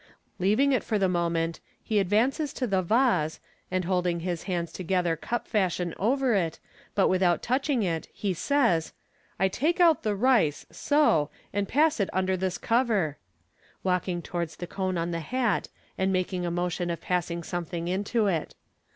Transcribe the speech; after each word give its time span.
Leaving 0.39 0.71
it 0.71 0.83
for 0.83 0.97
the 0.97 1.07
moment, 1.07 1.59
he 1.83 1.99
advances 1.99 2.51
to 2.53 2.65
the 2.65 2.81
vase, 2.81 3.39
and 3.69 3.85
holding 3.85 4.21
his 4.21 4.45
hands 4.49 4.71
together 4.73 5.15
cup 5.15 5.47
fashion 5.47 5.93
over 5.97 6.33
it, 6.33 6.57
but 6.95 7.07
without 7.07 7.43
touching 7.43 7.83
it, 7.83 8.07
he 8.11 8.33
says, 8.33 8.93
"I 9.39 9.47
take 9.47 9.79
out 9.79 10.01
the 10.01 10.15
rice, 10.15 10.65
so, 10.71 11.29
and 11.53 11.67
pass 11.67 11.99
it 11.99 12.09
under 12.13 12.35
this 12.35 12.57
cover" 12.57 13.19
(walking 13.83 14.23
towards 14.23 14.55
the 14.55 14.65
cone 14.65 14.97
on 14.97 15.11
the 15.11 15.19
hat, 15.19 15.67
and 15.99 16.11
making 16.11 16.47
a 16.47 16.49
motion 16.49 16.89
of 16.89 16.99
passing 16.99 17.43
something 17.43 17.87
into 17.87 18.25
it). 18.25 18.55